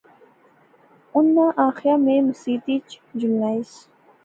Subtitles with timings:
[1.13, 3.71] اُناں آخیا میں مسیتی اچ جلنس